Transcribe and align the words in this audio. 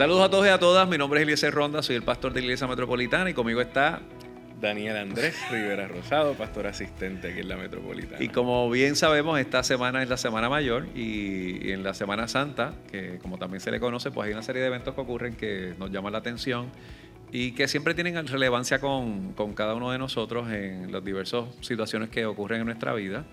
Saludos 0.00 0.22
a 0.22 0.30
todos 0.30 0.46
y 0.46 0.48
a 0.48 0.58
todas. 0.58 0.88
Mi 0.88 0.96
nombre 0.96 1.20
es 1.20 1.24
Eliezer 1.24 1.52
Ronda, 1.52 1.82
soy 1.82 1.94
el 1.94 2.02
pastor 2.02 2.32
de 2.32 2.40
Iglesia 2.40 2.66
Metropolitana 2.66 3.28
y 3.28 3.34
conmigo 3.34 3.60
está. 3.60 4.00
Daniel 4.58 4.96
Andrés 4.96 5.36
Rivera 5.50 5.88
Rosado, 5.88 6.32
pastor 6.32 6.68
asistente 6.68 7.28
aquí 7.28 7.40
en 7.40 7.50
la 7.50 7.58
Metropolitana. 7.58 8.16
Y 8.24 8.30
como 8.30 8.70
bien 8.70 8.96
sabemos, 8.96 9.38
esta 9.38 9.62
semana 9.62 10.02
es 10.02 10.08
la 10.08 10.16
Semana 10.16 10.48
Mayor 10.48 10.86
y, 10.94 11.68
y 11.68 11.72
en 11.72 11.82
la 11.82 11.92
Semana 11.92 12.28
Santa, 12.28 12.72
que 12.90 13.18
como 13.18 13.36
también 13.36 13.60
se 13.60 13.70
le 13.70 13.78
conoce, 13.78 14.10
pues 14.10 14.28
hay 14.28 14.32
una 14.32 14.40
serie 14.40 14.62
de 14.62 14.68
eventos 14.68 14.94
que 14.94 15.02
ocurren 15.02 15.34
que 15.34 15.74
nos 15.78 15.90
llaman 15.90 16.12
la 16.12 16.20
atención 16.20 16.70
y 17.30 17.52
que 17.52 17.68
siempre 17.68 17.92
tienen 17.92 18.26
relevancia 18.26 18.78
con, 18.78 19.34
con 19.34 19.52
cada 19.52 19.74
uno 19.74 19.90
de 19.90 19.98
nosotros 19.98 20.50
en 20.50 20.92
las 20.92 21.04
diversas 21.04 21.44
situaciones 21.60 22.08
que 22.08 22.24
ocurren 22.24 22.60
en 22.60 22.66
nuestra 22.66 22.94
vida. 22.94 23.26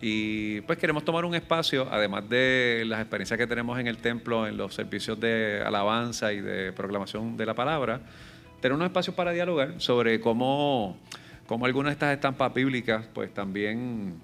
Y 0.00 0.60
pues 0.62 0.78
queremos 0.78 1.04
tomar 1.04 1.24
un 1.24 1.34
espacio, 1.34 1.88
además 1.90 2.28
de 2.28 2.84
las 2.86 3.00
experiencias 3.00 3.36
que 3.36 3.46
tenemos 3.46 3.78
en 3.78 3.88
el 3.88 3.98
templo, 3.98 4.46
en 4.46 4.56
los 4.56 4.74
servicios 4.74 5.18
de 5.18 5.62
alabanza 5.64 6.32
y 6.32 6.40
de 6.40 6.72
proclamación 6.72 7.36
de 7.36 7.46
la 7.46 7.54
palabra, 7.54 8.00
tener 8.60 8.74
unos 8.74 8.86
espacios 8.86 9.16
para 9.16 9.32
dialogar 9.32 9.74
sobre 9.80 10.20
cómo, 10.20 10.96
cómo 11.46 11.66
algunas 11.66 11.90
de 11.90 11.92
estas 11.94 12.14
estampas 12.14 12.54
bíblicas 12.54 13.06
pues 13.12 13.34
también 13.34 14.14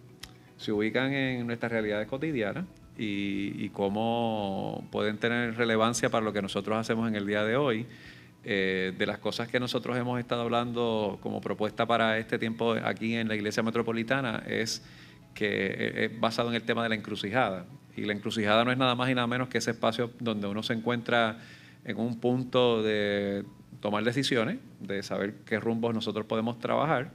se 0.57 0.71
ubican 0.71 1.13
en 1.13 1.47
nuestras 1.47 1.73
realidades 1.73 2.07
cotidianas 2.07 2.67
y, 2.97 3.53
y 3.65 3.71
cómo 3.71 4.87
pueden 4.93 5.19
tener 5.19 5.57
relevancia 5.57 6.09
para 6.09 6.25
lo 6.25 6.33
que 6.33 6.41
nosotros 6.41 6.79
hacemos 6.79 7.09
en 7.09 7.17
el 7.17 7.27
día 7.27 7.45
de 7.45 7.57
hoy. 7.57 7.87
Eh, 8.47 8.93
de 8.99 9.07
las 9.07 9.17
cosas 9.17 9.49
que 9.49 9.59
nosotros 9.59 9.97
hemos 9.97 10.21
estado 10.21 10.43
hablando 10.43 11.19
como 11.23 11.41
propuesta 11.41 11.87
para 11.87 12.19
este 12.19 12.39
tiempo 12.39 12.75
aquí 12.85 13.15
en 13.15 13.27
la 13.27 13.37
Iglesia 13.37 13.63
Metropolitana 13.63 14.43
es 14.47 14.83
que 15.35 16.05
es 16.05 16.21
basado 16.21 16.49
en 16.49 16.55
el 16.55 16.63
tema 16.63 16.83
de 16.83 16.89
la 16.89 16.95
encrucijada. 16.95 17.67
Y 17.97 18.03
la 18.03 18.13
encrucijada 18.13 18.65
no 18.65 18.73
es 18.73 18.79
nada 18.79 18.95
más 18.95 19.11
y 19.11 19.15
nada 19.15 19.27
menos 19.27 19.49
que 19.49 19.59
ese 19.59 19.73
espacio 19.73 20.11
donde 20.19 20.47
uno 20.47 20.63
se 20.63 20.73
encuentra 20.73 21.39
en 21.85 21.99
un 21.99 22.19
punto 22.19 22.83
de 22.83 23.45
tomar 23.81 24.03
decisiones, 24.05 24.59
de 24.81 25.03
saber 25.03 25.35
qué 25.45 25.61
rumbos 25.61 25.95
nosotros 25.95 26.27
podemos 26.27 26.59
trabajar. 26.59 27.13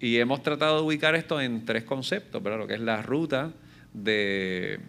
Y 0.00 0.18
hemos 0.18 0.42
tratado 0.42 0.76
de 0.76 0.82
ubicar 0.82 1.14
esto 1.14 1.40
en 1.40 1.64
tres 1.64 1.84
conceptos, 1.84 2.42
¿verdad? 2.42 2.60
Lo 2.60 2.66
que 2.66 2.74
es 2.74 2.80
la 2.80 3.02
ruta 3.02 3.52
de, 3.92 4.80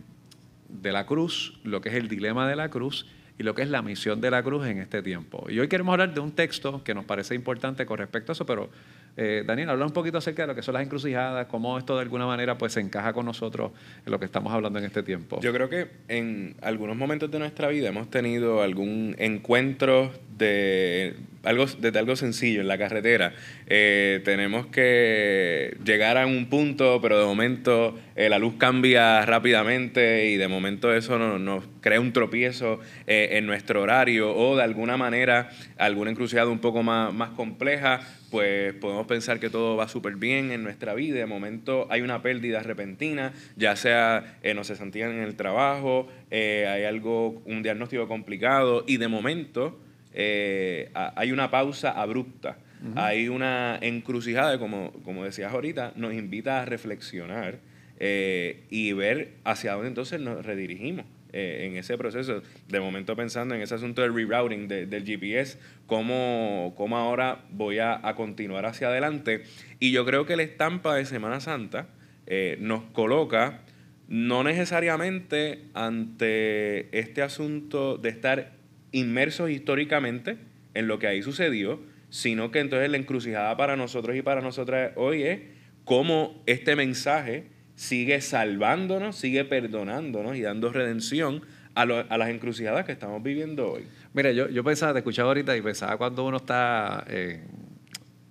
de 0.70 0.92
la 0.92 1.06
cruz, 1.06 1.60
lo 1.64 1.82
que 1.82 1.90
es 1.90 1.96
el 1.96 2.08
dilema 2.08 2.48
de 2.48 2.56
la 2.56 2.70
cruz 2.70 3.08
y 3.38 3.44
lo 3.44 3.54
que 3.54 3.62
es 3.62 3.70
la 3.70 3.82
misión 3.82 4.22
de 4.22 4.32
la 4.32 4.44
cruz 4.44 4.66
en 4.68 4.78
este 4.80 5.02
tiempo. 5.02 5.46
Y 5.50 5.60
hoy 5.60 5.68
queremos 5.68 5.94
hablar 5.94 6.14
de 6.14 6.20
un 6.20 6.32
texto 6.32 6.84
que 6.84 6.94
nos 6.94 7.06
parece 7.06 7.36
importante 7.36 7.86
con 7.86 7.98
respecto 7.98 8.32
a 8.32 8.34
eso, 8.34 8.46
pero 8.46 8.70
eh, 9.18 9.44
Daniel, 9.46 9.70
habla 9.70 9.86
un 9.86 9.92
poquito 9.92 10.18
acerca 10.18 10.44
de 10.44 10.48
lo 10.48 10.56
que 10.56 10.62
son 10.62 10.74
las 10.74 10.84
encrucijadas, 10.84 11.48
cómo 11.48 11.78
esto 11.78 11.96
de 11.96 12.02
alguna 12.02 12.26
manera 12.26 12.58
pues 12.58 12.74
se 12.74 12.82
encaja 12.82 13.14
con 13.14 13.26
nosotros 13.26 13.72
en 14.06 14.12
lo 14.12 14.20
que 14.20 14.26
estamos 14.26 14.54
hablando 14.54 14.80
en 14.80 14.86
este 14.86 15.04
tiempo. 15.04 15.40
Yo 15.42 15.54
creo 15.54 15.70
que 15.70 15.88
en 16.08 16.56
algunos 16.62 16.98
momentos 16.98 17.32
de 17.32 17.40
nuestra 17.40 17.70
vida 17.70 17.90
hemos 17.90 18.10
tenido 18.10 18.62
algún 18.62 19.16
encuentro 19.18 20.12
de 20.38 21.16
algo, 21.46 21.66
desde 21.66 22.00
algo 22.00 22.16
sencillo 22.16 22.62
en 22.62 22.68
la 22.68 22.78
carretera. 22.78 23.34
Eh, 23.68 24.22
tenemos 24.24 24.68
que 24.68 25.78
llegar 25.84 26.18
a 26.18 26.26
un 26.26 26.48
punto, 26.50 27.00
pero 27.02 27.20
de 27.20 27.26
momento 27.26 27.98
eh, 28.16 28.30
la 28.30 28.40
luz 28.40 28.54
cambia 28.58 29.26
rápidamente 29.26 30.28
y 30.28 30.38
de 30.38 30.48
momento 30.48 30.94
eso 30.94 31.20
nos, 31.20 31.66
crea 31.82 32.00
un 32.00 32.14
tropiezo 32.14 32.80
eh, 33.08 33.32
en 33.34 33.46
nuestro 33.46 33.82
horario 33.82 34.34
o 34.34 34.56
de 34.56 34.64
alguna 34.64 34.96
manera 34.96 35.50
alguna 35.78 36.12
encrucijada 36.12 36.48
un 36.48 36.60
poco 36.60 36.82
más, 36.82 37.14
más 37.14 37.32
compleja, 37.32 38.00
pues 38.32 38.74
podemos 38.76 39.06
pensar 39.06 39.42
que 39.42 39.50
todo 39.50 39.76
va 39.76 39.90
súper 39.90 40.16
bien 40.16 40.52
en 40.52 40.64
nuestra 40.64 40.94
vida. 40.94 41.18
De 41.18 41.26
momento 41.26 41.88
hay 41.90 42.02
una 42.02 42.22
pérdida 42.22 42.62
repentina, 42.62 43.34
ya 43.58 43.76
sea 43.76 44.38
eh, 44.44 44.54
nos 44.54 44.68
cesantían 44.68 45.12
en 45.12 45.20
el 45.20 45.36
trabajo, 45.36 46.08
hay 46.32 46.84
algo, 46.86 47.42
un 47.46 47.64
diagnóstico 47.64 48.08
complicado 48.08 48.86
y 48.88 48.98
de 48.98 49.10
momento 49.10 49.78
eh, 50.16 50.90
hay 50.94 51.32
una 51.32 51.52
pausa 51.52 51.92
abrupta. 51.92 52.58
Hay 52.96 53.30
una 53.30 53.80
encrucijada, 53.82 54.60
como, 54.60 54.92
como 55.04 55.24
decías 55.24 55.52
ahorita, 55.52 55.94
nos 55.96 56.14
invita 56.14 56.62
a 56.62 56.66
reflexionar 56.66 57.58
y 58.00 58.94
ver 58.94 59.32
hacia 59.44 59.74
dónde 59.74 59.88
entonces 59.88 60.20
nos 60.20 60.46
redirigimos. 60.46 61.06
Eh, 61.38 61.66
en 61.66 61.76
ese 61.76 61.98
proceso. 61.98 62.44
De 62.70 62.80
momento 62.80 63.14
pensando 63.18 63.56
en 63.56 63.62
ese 63.62 63.76
asunto 63.76 64.02
del 64.02 64.16
rerouting 64.16 64.70
del 64.70 65.04
GPS, 65.04 65.60
cómo, 65.86 66.74
cómo 66.78 66.96
ahora 66.96 67.44
voy 67.52 67.80
a, 67.80 68.00
a, 68.08 68.16
continuar 68.16 68.66
hacia 68.66 68.88
adelante. 68.88 69.44
Y 69.82 69.92
yo 69.92 70.06
creo 70.06 70.26
que 70.26 70.38
la 70.38 70.44
estampa 70.44 70.96
de 70.96 71.04
Semana 71.04 71.42
Santa 71.42 71.90
eh, 72.26 72.56
nos 72.62 72.84
coloca 72.86 73.60
no 74.08 74.46
necesariamente 74.46 75.64
ante 75.74 76.98
este 76.98 77.22
asunto 77.22 77.98
de 77.98 78.10
estar 78.10 78.54
inmersos 78.96 79.50
históricamente 79.50 80.38
en 80.74 80.88
lo 80.88 81.00
que 81.00 81.08
ahí 81.08 81.22
sucedió, 81.22 81.82
sino 82.10 82.50
que 82.50 82.60
entonces 82.60 82.90
la 82.90 82.98
encrucijada 82.98 83.56
para 83.58 83.76
nosotros 83.76 84.16
y 84.16 84.22
para 84.22 84.42
nosotras 84.42 84.94
hoy 84.96 85.24
es 85.24 85.42
cómo 85.84 86.42
este 86.46 86.78
mensaje 86.78 87.48
sigue 87.76 88.22
salvándonos, 88.22 89.18
sigue 89.18 89.44
perdonándonos 89.44 90.38
y 90.38 90.42
dando 90.42 90.72
redención 90.72 91.42
a, 91.76 91.84
lo, 91.84 91.98
a 92.10 92.18
las 92.18 92.30
encrucijadas 92.30 92.86
que 92.86 92.94
estamos 92.94 93.22
viviendo 93.22 93.70
hoy. 93.70 93.86
Mira, 94.14 94.32
yo, 94.32 94.48
yo 94.48 94.64
pensaba, 94.64 94.94
te 94.94 95.00
escuchaba 95.00 95.28
ahorita 95.28 95.58
y 95.58 95.62
pensaba 95.62 95.98
cuando 95.98 96.26
uno 96.26 96.38
está 96.38 97.04
en, 97.10 97.44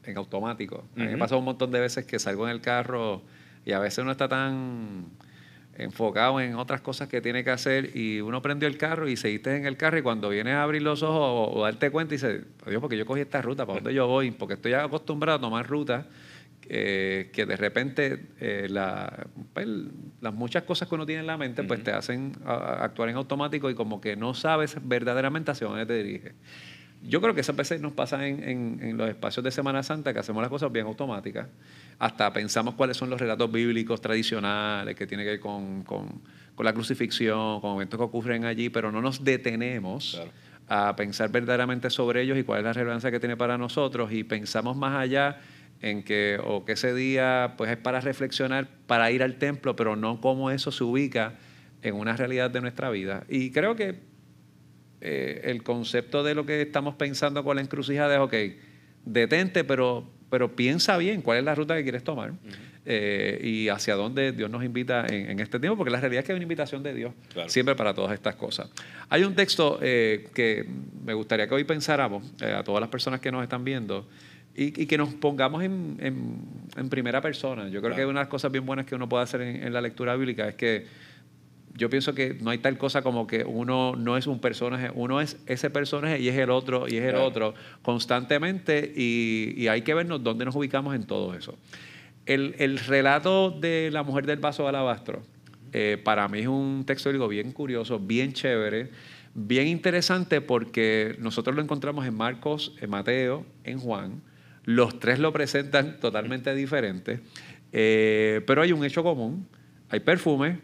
en 0.03 0.17
automático. 0.17 0.89
A 0.97 1.01
mí 1.01 1.09
me 1.09 1.19
pasa 1.19 1.37
un 1.37 1.45
montón 1.45 1.71
de 1.71 1.81
veces 1.81 2.07
que 2.07 2.19
salgo 2.19 2.49
en 2.49 2.53
el 2.53 2.63
carro 2.63 3.23
y 3.67 3.73
a 3.73 3.79
veces 3.81 3.99
uno 3.99 4.13
está 4.13 4.29
tan 4.29 5.11
enfocado 5.77 6.41
en 6.41 6.55
otras 6.57 6.81
cosas 6.81 7.09
que 7.09 7.21
tiene 7.21 7.45
que 7.45 7.51
hacer 7.51 7.97
y 7.97 8.21
uno 8.21 8.41
prendió 8.43 8.69
el 8.69 8.79
carro 8.79 9.09
y 9.09 9.17
seguiste 9.17 9.57
en 9.57 9.67
el 9.67 9.77
carro 9.77 9.99
y 9.99 10.03
cuando 10.03 10.29
vienes 10.29 10.55
a 10.55 10.63
abrir 10.63 10.83
los 10.83 11.03
ojos 11.03 11.53
o, 11.53 11.59
o 11.59 11.65
darte 11.65 11.91
cuenta 11.91 12.15
y 12.15 12.17
dices, 12.17 12.43
Dios, 12.67 12.81
porque 12.81 12.97
yo 12.97 13.07
cogí 13.07 13.21
esta 13.21 13.43
ruta, 13.43 13.67
¿para 13.67 13.81
dónde 13.81 13.95
yo 13.95 14.07
voy? 14.07 14.31
Porque 14.31 14.55
estoy 14.55 14.75
acostumbrado 14.75 15.39
a 15.39 15.41
tomar 15.41 15.67
rutas 15.67 16.07
eh, 16.67 17.29
que 17.33 17.45
de 17.45 17.57
repente 17.57 18.27
eh, 18.41 18.69
la, 18.71 19.27
pues, 19.53 19.69
las 20.23 20.33
muchas 20.33 20.63
cosas 20.63 20.89
que 20.89 20.95
uno 20.95 21.05
tiene 21.05 21.21
en 21.21 21.27
la 21.27 21.37
mente 21.37 21.63
pues 21.63 21.85
te 21.85 21.93
hacen 21.93 22.33
a, 22.47 22.83
actuar 22.85 23.11
en 23.11 23.17
automático 23.17 23.69
y 23.69 23.75
como 23.75 24.01
que 24.01 24.17
no 24.17 24.33
sabes 24.33 24.77
verdaderamente 24.83 25.51
hacia 25.51 25.67
dónde 25.67 25.85
te 25.85 26.03
diriges. 26.03 26.33
Yo 27.07 27.21
creo 27.21 27.35
que 27.35 27.43
esas 27.43 27.55
veces 27.55 27.81
nos 27.81 27.93
pasa 27.93 28.27
en, 28.27 28.43
en, 28.43 28.79
en, 28.83 28.97
los 28.97 29.09
espacios 29.09 29.45
de 29.45 29.51
Semana 29.51 29.83
Santa 29.83 30.13
que 30.13 30.21
hacemos 30.21 30.41
las 30.43 30.51
cosas 30.51 30.73
bien 30.73 30.87
automáticas. 30.87 31.49
Hasta 31.99 32.33
pensamos 32.33 32.75
cuáles 32.75 32.97
son 32.97 33.11
los 33.11 33.21
relatos 33.21 33.53
bíblicos 33.53 34.01
tradicionales 34.01 34.97
que 34.97 35.07
tienen 35.07 35.27
que 35.27 35.33
ver 35.33 35.41
con, 35.41 35.83
con, 35.83 36.23
con 36.55 36.65
la 36.65 36.73
crucifixión, 36.73 37.61
con 37.61 37.77
eventos 37.77 37.99
que 37.99 38.05
ocurren 38.05 38.45
allí, 38.45 38.71
pero 38.71 38.91
no 38.91 39.03
nos 39.03 39.23
detenemos 39.23 40.13
claro. 40.15 40.31
a 40.69 40.97
pensar 40.97 41.31
verdaderamente 41.31 41.91
sobre 41.91 42.23
ellos 42.23 42.39
y 42.39 42.43
cuál 42.43 42.61
es 42.61 42.65
la 42.65 42.73
relevancia 42.73 43.11
que 43.11 43.21
tiene 43.21 43.37
para 43.37 43.59
nosotros 43.59 44.11
y 44.13 44.25
pensamos 44.25 44.77
más 44.77 44.97
allá 44.97 45.41
en 45.83 46.03
que, 46.03 46.41
o 46.43 46.65
que 46.65 46.73
ese 46.73 46.95
día 46.95 47.55
pues 47.59 47.71
es 47.71 47.77
para 47.77 48.01
reflexionar, 48.01 48.69
para 48.87 49.11
ir 49.11 49.23
al 49.23 49.35
templo, 49.37 49.77
pero 49.77 49.97
no 49.97 50.21
cómo 50.21 50.51
eso 50.51 50.73
se 50.73 50.85
ubica 50.85 51.35
en 51.83 51.95
una 51.95 52.17
realidad 52.17 52.51
de 52.51 52.63
nuestra 52.63 52.89
vida. 52.89 53.25
Y 53.29 53.51
creo 53.51 53.77
que 53.77 54.14
eh, 55.07 55.43
el 55.51 55.63
concepto 55.63 56.25
de 56.25 56.35
lo 56.35 56.47
que 56.47 56.63
estamos 56.63 56.95
pensando 56.95 57.45
con 57.45 57.57
la 57.57 57.63
encrucijada 57.63 58.15
es, 58.15 58.21
ok, 58.21 58.35
detente, 59.05 59.63
pero, 59.63 60.09
pero 60.31 60.57
piensa 60.57 60.97
bien 60.97 61.21
cuál 61.21 61.37
es 61.37 61.45
la 61.45 61.55
ruta 61.55 61.77
que 61.77 61.83
quieres 61.83 62.03
tomar 62.03 62.31
uh 62.31 62.35
-huh. 62.35 62.57
eh, 62.87 63.39
y 63.43 63.69
hacia 63.69 63.97
dónde 63.97 64.33
Dios 64.33 64.49
nos 64.49 64.65
invita 64.65 65.05
en, 65.07 65.29
en, 65.29 65.41
este 65.41 65.61
tiempo, 65.61 65.77
porque 65.77 65.91
la 65.91 66.01
realidad 66.01 66.21
es 66.21 66.25
que 66.25 66.33
hay 66.33 66.37
una 66.37 66.45
invitación 66.45 66.83
de 66.83 66.95
Dios 66.95 67.13
claro. 67.35 67.51
siempre 67.51 67.75
para 67.75 67.93
todas 67.93 68.15
estas 68.15 68.37
cosas. 68.37 68.71
Hay 69.11 69.25
un 69.25 69.35
texto 69.35 69.79
eh, 69.83 70.27
que 70.33 70.65
me 71.05 71.13
gustaría 71.13 71.47
que 71.47 71.55
hoy 71.55 71.65
pensáramos, 71.65 72.25
a 72.41 72.65
todas 72.65 72.81
las 72.81 72.89
personas 72.89 73.21
que 73.21 73.31
nos 73.31 73.43
están 73.43 73.63
viendo, 73.63 74.09
y, 74.57 74.83
y, 74.83 74.87
que 74.87 74.97
nos 74.97 75.13
pongamos 75.13 75.63
en, 75.65 75.99
en, 76.01 76.39
en, 76.77 76.89
primera 76.89 77.21
persona. 77.21 77.65
Yo 77.65 77.81
creo 77.81 77.91
claro. 77.91 77.97
que 77.97 78.07
una 78.07 78.21
de 78.21 78.25
las 78.25 78.31
cosas 78.31 78.51
bien 78.51 78.65
buenas 78.65 78.87
que 78.87 78.95
uno 78.95 79.07
puede 79.07 79.25
hacer 79.25 79.43
en, 79.43 79.65
en, 79.65 79.73
la 79.73 79.81
lectura 79.83 80.17
bíblica 80.17 80.49
es 80.49 80.55
que 80.55 80.87
yo 81.75 81.91
pienso 81.91 82.15
que 82.15 82.35
no 82.35 82.51
hay 82.51 82.59
tal 82.59 82.79
cosa 82.79 83.03
como 83.03 83.27
que 83.27 83.45
uno 83.45 83.95
no 83.97 84.17
es 84.17 84.27
un 84.27 84.41
personaje, 84.41 84.91
uno 84.95 85.21
es 85.21 85.37
ese 85.47 85.71
personaje 85.71 86.21
y 86.21 86.29
es 86.29 86.37
el 86.37 86.51
otro 86.51 86.87
y 86.89 86.97
es 86.97 87.05
el 87.05 87.11
claro. 87.11 87.27
otro 87.27 87.55
constantemente 87.83 88.93
y, 88.95 89.55
y, 89.57 89.69
hay 89.69 89.83
que 89.83 89.93
vernos 89.93 90.23
dónde 90.23 90.45
nos 90.45 90.55
ubicamos 90.55 90.95
en 90.95 91.05
todo 91.05 91.35
eso. 91.35 91.59
El, 92.27 92.55
el 92.59 92.79
relato 92.79 93.51
de 93.51 93.91
la 93.93 94.03
mujer 94.03 94.25
del 94.25 94.39
vaso 94.39 94.63
de 94.63 94.69
alabastro, 94.71 95.23
eh, 95.73 96.01
para 96.03 96.29
mí 96.29 96.39
es 96.39 96.47
un 96.47 96.85
texto 96.87 97.09
bíblico 97.09 97.29
bien 97.29 97.51
curioso, 97.51 97.99
bien 97.99 98.33
chévere, 98.33 98.91
bien 99.35 99.67
interesante 99.67 100.41
porque 100.41 101.17
nosotros 101.19 101.57
lo 101.57 101.63
encontramos 101.63 102.07
en 102.07 102.15
Marcos, 102.15 102.75
en 102.81 102.91
Mateo, 102.91 103.45
en 103.65 103.81
Juan, 103.81 104.23
los 104.65 105.01
tres 105.01 105.19
lo 105.19 105.33
presentan 105.33 105.99
totalmente 105.99 106.55
diferente, 106.55 107.21
eh, 107.73 108.41
pero 108.47 108.63
hay 108.63 108.73
un 108.73 108.85
hecho 108.85 109.03
común. 109.03 109.49
Hay 109.91 110.01
perfume, 110.01 110.59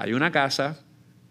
hay 0.00 0.14
una 0.14 0.32
casa, 0.32 0.80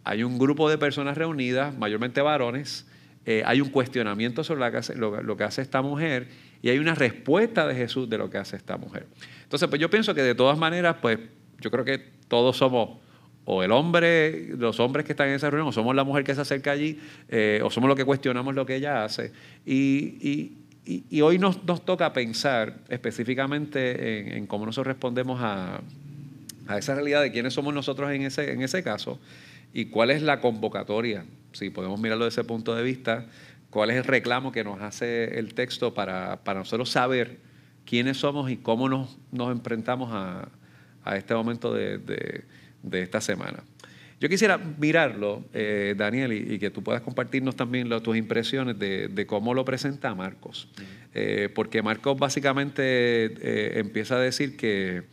hay 0.03 0.21
un 0.21 0.37
grupo 0.37 0.69
de 0.69 0.77
personas 0.77 1.17
reunidas, 1.17 1.75
mayormente 1.75 2.21
varones, 2.21 2.85
eh, 3.25 3.41
hay 3.43 3.61
un 3.61 3.69
cuestionamiento 3.69 4.43
sobre 4.43 4.59
lo 4.95 5.35
que, 5.35 5.43
hace, 5.43 5.63
esta 5.63 5.81
mujer 5.81 6.27
y 6.61 6.69
hay 6.69 6.77
una 6.77 6.93
respuesta 6.93 7.65
de 7.65 7.73
Jesús 7.73 8.07
de 8.07 8.19
lo 8.19 8.29
que 8.29 8.37
hace 8.37 8.57
esta 8.57 8.77
mujer. 8.77 9.07
Entonces, 9.41 9.67
pues 9.69 9.81
yo 9.81 9.89
pienso 9.89 10.13
que 10.13 10.21
de 10.21 10.35
todas 10.35 10.55
maneras, 10.59 10.97
pues 11.01 11.17
yo 11.59 11.71
creo 11.71 11.83
que 11.83 11.97
todos 12.27 12.57
somos 12.57 12.99
o 13.43 13.63
el 13.63 13.71
hombre, 13.71 14.55
los 14.55 14.79
hombres 14.79 15.03
que 15.03 15.13
están 15.13 15.29
en 15.29 15.33
esa 15.33 15.49
reunión, 15.49 15.69
o 15.69 15.71
somos 15.71 15.95
la 15.95 16.03
mujer 16.03 16.23
que 16.23 16.35
se 16.35 16.41
acerca 16.41 16.69
allí, 16.69 16.99
eh, 17.27 17.61
o 17.63 17.71
somos 17.71 17.87
los 17.87 17.97
que 17.97 18.05
cuestionamos 18.05 18.53
lo 18.53 18.67
que 18.67 18.75
ella 18.75 19.03
hace. 19.03 19.33
Y, 19.65 20.59
hoy 21.23 21.39
nos, 21.39 21.63
nos, 21.63 21.83
toca 21.83 22.13
pensar 22.13 22.81
específicamente 22.87 24.37
en, 24.37 24.45
cómo 24.45 24.67
nosotros 24.67 24.93
respondemos 24.93 25.39
a, 25.41 25.81
a, 26.69 26.77
esa 26.77 26.95
realidad 26.95 27.21
de 27.21 27.31
quiénes 27.31 27.53
somos 27.53 27.73
nosotros 27.73 28.11
en 28.11 28.21
ese, 28.21 28.51
en 28.51 28.61
ese 28.61 28.83
caso 28.83 29.19
y 29.73 29.85
cuál 29.85 30.11
es 30.11 30.21
la 30.21 30.39
convocatoria, 30.39 31.25
si 31.51 31.69
podemos 31.69 31.99
mirarlo 31.99 32.25
desde 32.25 32.41
ese 32.41 32.47
punto 32.47 32.75
de 32.75 32.83
vista, 32.83 33.25
cuál 33.69 33.91
es 33.91 33.97
el 33.97 34.03
reclamo 34.03 34.51
que 34.51 34.63
nos 34.63 34.81
hace 34.81 35.37
el 35.39 35.53
texto 35.53 35.93
para, 35.93 36.43
para 36.43 36.59
nosotros 36.59 36.89
saber 36.89 37.37
quiénes 37.85 38.17
somos 38.17 38.49
y 38.49 38.57
cómo 38.57 38.89
nos, 38.89 39.17
nos 39.31 39.51
enfrentamos 39.51 40.09
a, 40.11 40.49
a 41.03 41.17
este 41.17 41.33
momento 41.33 41.73
de, 41.73 41.97
de, 42.83 43.01
esta 43.01 43.21
semana. 43.21 43.63
Yo 44.19 44.27
quisiera 44.27 44.57
mirarlo, 44.57 45.45
eh, 45.53 45.95
Daniel, 45.97 46.33
y, 46.33 46.59
que 46.59 46.69
tú 46.69 46.83
puedas 46.83 47.01
compartirnos 47.01 47.55
también 47.55 47.89
tus 48.01 48.17
impresiones 48.17 48.77
de, 48.77 49.07
de, 49.07 49.25
cómo 49.25 49.53
lo 49.53 49.63
presenta 49.63 50.13
Marcos. 50.13 50.67
Eh, 51.13 51.49
porque 51.55 51.81
Marcos 51.81 52.19
básicamente 52.19 52.81
eh, 52.83 53.79
empieza 53.79 54.17
a 54.17 54.19
decir 54.19 54.57
que 54.57 55.03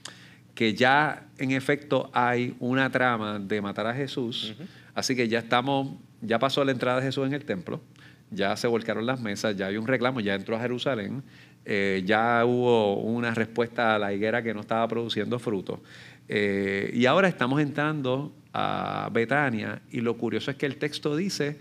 que 0.57 0.75
ya 0.75 1.29
en 1.37 1.51
efecto 1.51 2.11
hay 2.15 2.57
una 2.59 2.91
trama 2.91 3.39
de 3.39 3.61
matar 3.61 3.87
a 3.87 3.95
Jesús, 3.95 4.55
así 4.95 5.15
que 5.15 5.29
ya 5.29 5.41
estamos, 5.41 5.99
ya 6.23 6.39
pasó 6.39 6.65
la 6.65 6.73
entrada 6.73 6.99
de 6.99 7.07
Jesús 7.07 7.27
en 7.27 7.35
el 7.35 7.45
templo, 7.45 7.83
ya 8.31 8.57
se 8.57 8.67
volcaron 8.67 9.05
las 9.05 9.21
mesas, 9.21 9.55
ya 9.55 9.67
hay 9.67 9.77
un 9.77 9.87
reclamo, 9.87 10.21
ya 10.21 10.35
entró 10.35 10.57
a 10.57 10.61
Jerusalén, 10.61 11.23
eh, 11.67 12.03
ya 12.07 12.43
hubo 12.47 12.97
una 13.03 13.35
respuesta 13.35 13.95
a 13.95 13.99
la 13.99 14.15
higuera 14.15 14.43
que 14.43 14.55
no 14.55 14.61
estaba 14.61 14.89
produciendo 14.89 15.39
fruto. 15.39 15.83
Eh, 16.27 16.91
y 16.95 17.05
ahora 17.05 17.29
estamos 17.29 17.61
entrando 17.61 18.35
a 18.55 19.11
Betania 19.13 19.83
y 19.91 20.01
lo 20.01 20.17
curioso 20.17 20.51
es 20.51 20.57
que 20.57 20.65
el 20.65 20.79
texto 20.79 21.17
dice 21.17 21.59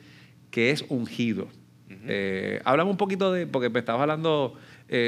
que 0.51 0.71
es 0.71 0.85
ungido. 0.87 1.49
Eh, 2.07 2.61
hablamos 2.63 2.91
un 2.91 2.97
poquito 2.97 3.33
de, 3.33 3.45
porque 3.45 3.69
me 3.69 3.79
estabas 3.79 4.03
hablando 4.03 4.55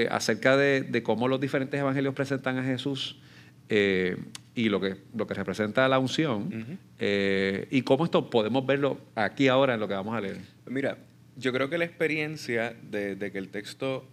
acerca 0.09 0.57
de, 0.57 0.81
de, 0.81 1.03
cómo 1.03 1.29
los 1.29 1.39
diferentes 1.39 1.79
evangelios 1.79 2.13
presentan 2.13 2.57
a 2.57 2.63
Jesús 2.63 3.21
eh, 3.69 4.17
y 4.55 4.69
lo 4.69 4.81
que, 4.81 4.95
lo 5.15 5.27
que 5.27 5.35
representa 5.35 5.87
la 5.87 5.99
unción 5.99 6.79
eh, 6.97 7.67
y 7.69 7.83
cómo 7.83 8.05
esto 8.05 8.29
podemos 8.29 8.65
verlo 8.65 8.99
aquí 9.13 9.47
ahora 9.47 9.75
en 9.75 9.79
lo 9.79 9.87
que 9.87 9.93
vamos 9.93 10.15
a 10.15 10.21
leer. 10.21 10.37
Mira, 10.65 10.97
yo 11.35 11.53
creo 11.53 11.69
que 11.69 11.77
la 11.77 11.85
experiencia 11.85 12.75
de, 12.89 13.17
que 13.31 13.37
el 13.37 13.49
texto 13.49 14.07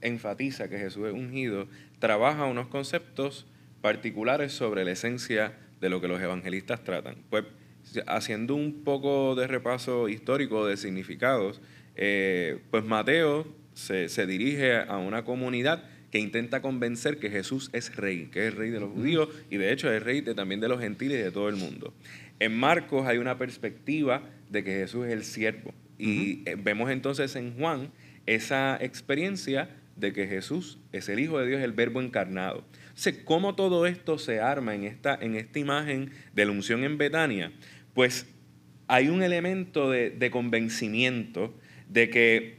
enfatiza 0.00 0.68
que 0.68 0.78
Jesús 0.78 1.08
es 1.08 1.12
ungido 1.12 1.68
trabaja 1.98 2.46
unos 2.46 2.68
conceptos 2.68 3.46
particulares 3.82 4.52
sobre 4.52 4.84
la 4.84 4.92
esencia 4.92 5.52
de 5.80 5.90
lo 5.90 6.00
que 6.00 6.08
los 6.08 6.20
evangelistas 6.22 6.82
tratan. 6.84 7.16
Pues 7.28 7.44
haciendo 8.06 8.54
un 8.54 8.84
poco 8.84 9.34
de 9.34 9.46
repaso 9.46 10.08
histórico 10.08 10.66
de 10.66 10.78
significados, 10.78 11.60
eh, 11.96 12.60
pues 12.70 12.84
Mateo 12.84 13.46
se, 13.74 14.08
se 14.08 14.26
dirige 14.26 14.78
a 14.78 14.96
una 14.96 15.24
comunidad 15.24 15.84
que 16.12 16.18
intenta 16.18 16.60
convencer 16.60 17.18
que 17.18 17.30
Jesús 17.30 17.70
es 17.72 17.96
rey, 17.96 18.26
que 18.26 18.46
es 18.46 18.54
rey 18.54 18.70
de 18.70 18.78
los 18.78 18.92
judíos 18.92 19.30
y 19.50 19.56
de 19.56 19.72
hecho 19.72 19.90
es 19.90 20.02
rey 20.02 20.20
de, 20.20 20.34
también 20.34 20.60
de 20.60 20.68
los 20.68 20.78
gentiles 20.78 21.18
y 21.18 21.22
de 21.22 21.32
todo 21.32 21.48
el 21.48 21.56
mundo. 21.56 21.94
En 22.38 22.54
Marcos 22.54 23.06
hay 23.06 23.16
una 23.16 23.38
perspectiva 23.38 24.22
de 24.50 24.62
que 24.62 24.72
Jesús 24.72 25.06
es 25.06 25.12
el 25.14 25.24
siervo 25.24 25.72
y 25.98 26.42
eh, 26.44 26.56
vemos 26.62 26.90
entonces 26.90 27.34
en 27.34 27.56
Juan 27.56 27.90
esa 28.26 28.76
experiencia 28.78 29.70
de 29.96 30.12
que 30.12 30.26
Jesús 30.26 30.78
es 30.92 31.08
el 31.08 31.18
Hijo 31.18 31.38
de 31.38 31.46
Dios, 31.46 31.62
el 31.62 31.72
Verbo 31.72 32.02
encarnado. 32.02 32.58
O 32.58 33.24
¿cómo 33.24 33.54
todo 33.54 33.86
esto 33.86 34.18
se 34.18 34.38
arma 34.38 34.74
en 34.74 34.84
esta, 34.84 35.14
en 35.14 35.34
esta 35.34 35.58
imagen 35.58 36.10
de 36.34 36.44
la 36.44 36.52
unción 36.52 36.84
en 36.84 36.98
Betania? 36.98 37.52
Pues 37.94 38.26
hay 38.86 39.08
un 39.08 39.22
elemento 39.22 39.90
de, 39.90 40.10
de 40.10 40.30
convencimiento 40.30 41.54
de 41.88 42.10
que 42.10 42.58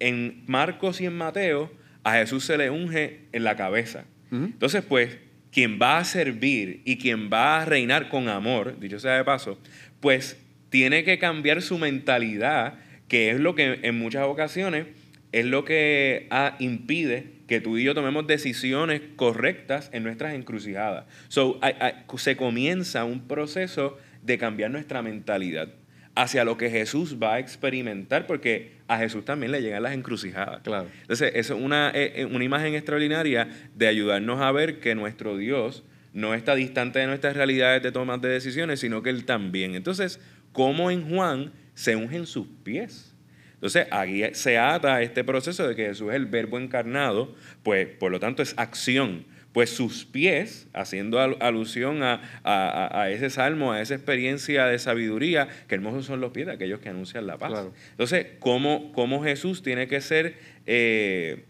en 0.00 0.44
Marcos 0.46 1.00
y 1.00 1.06
en 1.06 1.16
Mateo 1.16 1.70
a 2.04 2.12
Jesús 2.14 2.44
se 2.44 2.56
le 2.56 2.70
unge 2.70 3.20
en 3.32 3.44
la 3.44 3.56
cabeza. 3.56 4.04
Entonces, 4.30 4.82
pues, 4.82 5.18
quien 5.52 5.78
va 5.80 5.98
a 5.98 6.04
servir 6.04 6.82
y 6.84 6.98
quien 6.98 7.30
va 7.32 7.62
a 7.62 7.64
reinar 7.64 8.08
con 8.08 8.28
amor, 8.28 8.80
dicho 8.80 8.98
sea 8.98 9.16
de 9.16 9.24
paso, 9.24 9.60
pues 10.00 10.36
tiene 10.70 11.04
que 11.04 11.20
cambiar 11.20 11.62
su 11.62 11.78
mentalidad, 11.78 12.74
que 13.06 13.30
es 13.30 13.38
lo 13.38 13.54
que 13.54 13.78
en 13.82 13.96
muchas 13.96 14.24
ocasiones 14.24 14.86
es 15.30 15.44
lo 15.44 15.64
que 15.64 16.26
ah, 16.30 16.56
impide 16.58 17.34
que 17.46 17.60
tú 17.60 17.78
y 17.78 17.84
yo 17.84 17.94
tomemos 17.94 18.26
decisiones 18.26 19.02
correctas 19.14 19.88
en 19.92 20.02
nuestras 20.02 20.34
encrucijadas. 20.34 21.04
So, 21.28 21.60
se 22.16 22.36
comienza 22.36 23.04
un 23.04 23.28
proceso 23.28 23.98
de 24.22 24.38
cambiar 24.38 24.72
nuestra 24.72 25.02
mentalidad 25.02 25.68
hacia 26.14 26.44
lo 26.44 26.56
que 26.56 26.70
Jesús 26.70 27.16
va 27.22 27.34
a 27.34 27.38
experimentar, 27.38 28.26
porque 28.26 28.72
a 28.86 28.98
Jesús 28.98 29.24
también 29.24 29.52
le 29.52 29.62
llegan 29.62 29.82
las 29.82 29.94
encrucijadas. 29.94 30.62
Claro. 30.62 30.88
Entonces, 31.00 31.32
eso 31.34 31.54
es 31.54 31.60
una, 31.60 31.90
eh, 31.90 32.12
eh, 32.16 32.24
una 32.24 32.44
imagen 32.44 32.74
extraordinaria 32.74 33.48
de 33.74 33.88
ayudarnos 33.88 34.40
a 34.40 34.52
ver 34.52 34.80
que 34.80 34.94
nuestro 34.94 35.36
Dios 35.36 35.82
no 36.12 36.34
está 36.34 36.54
distante 36.54 37.00
de 37.00 37.06
nuestras 37.06 37.36
realidades 37.36 37.82
de 37.82 37.90
tomas 37.90 38.20
de 38.20 38.28
decisiones, 38.28 38.80
sino 38.80 39.02
que 39.02 39.10
Él 39.10 39.24
también. 39.24 39.74
Entonces, 39.74 40.20
¿cómo 40.52 40.90
en 40.90 41.08
Juan 41.08 41.52
se 41.74 41.96
ungen 41.96 42.26
sus 42.26 42.46
pies? 42.62 43.12
Entonces, 43.54 43.88
ahí 43.90 44.22
se 44.34 44.58
ata 44.58 45.02
este 45.02 45.24
proceso 45.24 45.66
de 45.66 45.74
que 45.74 45.86
Jesús 45.86 46.10
es 46.10 46.16
el 46.16 46.26
verbo 46.26 46.58
encarnado, 46.58 47.34
pues 47.62 47.88
por 47.88 48.12
lo 48.12 48.20
tanto 48.20 48.42
es 48.42 48.54
acción 48.56 49.24
pues 49.54 49.70
sus 49.70 50.04
pies, 50.04 50.66
haciendo 50.72 51.20
alusión 51.20 52.00
a, 52.02 53.08
ese 53.08 53.30
salmo, 53.30 53.70
a 53.70 53.80
esa 53.80 53.94
experiencia 53.94 54.66
de 54.66 54.80
sabiduría, 54.80 55.46
que 55.68 55.76
hermosos 55.76 56.06
son 56.06 56.20
los 56.20 56.32
pies 56.32 56.46
de 56.46 56.54
aquellos 56.54 56.80
que 56.80 56.88
anuncian 56.88 57.28
la 57.28 57.38
paz. 57.38 57.68
Entonces, 57.92 58.26
¿cómo, 58.40 58.90
¿cómo, 58.92 59.22
Jesús 59.22 59.62
tiene 59.62 59.86
que 59.86 60.00
ser 60.00 60.34
eh, 60.66 61.44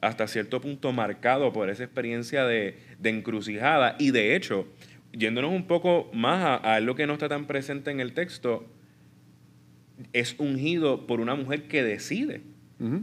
hasta 0.00 0.26
cierto 0.26 0.62
punto 0.62 0.92
marcado 0.92 1.52
por 1.52 1.68
esa 1.68 1.84
experiencia 1.84 2.46
de, 2.46 2.78
encrucijada? 3.04 3.94
Y 3.98 4.10
de 4.10 4.36
hecho, 4.36 4.66
yéndonos 5.12 5.52
un 5.52 5.66
poco 5.66 6.10
más 6.14 6.60
a, 6.64 6.80
lo 6.80 6.94
que 6.94 7.06
no 7.06 7.12
está 7.12 7.28
tan 7.28 7.44
presente 7.44 7.90
en 7.90 8.00
el 8.00 8.14
texto, 8.14 8.64
es 10.14 10.34
ungido 10.38 11.06
por 11.06 11.20
una 11.20 11.34
mujer 11.34 11.64
que 11.64 11.84
decide 11.84 12.40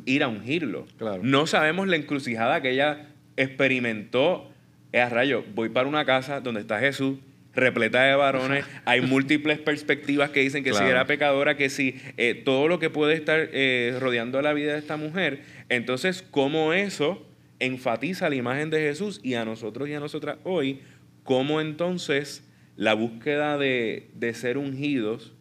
ir 0.05 0.23
a 0.23 0.27
ungirlo. 0.27 0.87
No 1.21 1.45
sabemos 1.45 1.87
la 1.87 1.95
encrucijada 1.95 2.59
que 2.63 2.71
ella 2.71 3.13
experimentó, 3.37 4.51
es 4.91 5.01
a 5.01 5.09
rayo, 5.09 5.43
voy 5.55 5.69
para 5.69 5.87
una 5.87 6.03
casa 6.05 6.41
donde 6.41 6.61
está 6.61 6.79
Jesús, 6.79 7.17
repleta 7.53 8.03
de 8.03 8.15
varones, 8.15 8.65
hay 8.85 9.01
múltiples 9.01 9.59
perspectivas 9.59 10.29
que 10.31 10.41
dicen 10.41 10.63
que 10.63 10.73
si 10.73 10.83
era 10.83 11.05
pecadora, 11.05 11.55
que 11.55 11.69
si 11.69 11.95
eh, 12.17 12.35
todo 12.43 12.67
lo 12.67 12.79
que 12.79 12.89
puede 12.89 13.13
estar 13.15 13.49
eh, 13.53 13.97
rodeando 13.99 14.41
la 14.41 14.53
vida 14.53 14.73
de 14.73 14.79
esta 14.79 14.97
mujer, 14.97 15.41
entonces 15.69 16.23
cómo 16.29 16.73
eso 16.73 17.25
enfatiza 17.59 18.29
la 18.29 18.35
imagen 18.35 18.69
de 18.69 18.79
Jesús 18.79 19.19
y 19.23 19.33
a 19.35 19.45
nosotros 19.45 19.87
y 19.87 19.93
a 19.93 19.99
nosotras 19.99 20.37
hoy, 20.43 20.81
cómo 21.23 21.61
entonces 21.61 22.43
la 22.75 22.93
búsqueda 22.93 23.57
de, 23.57 24.09
de 24.13 24.33
ser 24.33 24.57
ungidos 24.57 25.33